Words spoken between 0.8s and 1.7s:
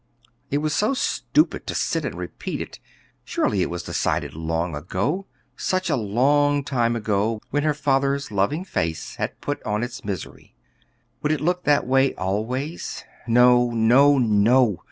stupid